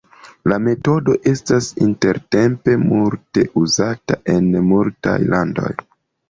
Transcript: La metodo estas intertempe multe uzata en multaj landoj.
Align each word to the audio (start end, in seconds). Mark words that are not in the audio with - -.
La 0.51 0.55
metodo 0.67 1.13
estas 1.31 1.67
intertempe 1.87 2.79
multe 2.85 3.45
uzata 3.63 4.19
en 4.35 4.49
multaj 4.71 5.19
landoj. 5.37 5.71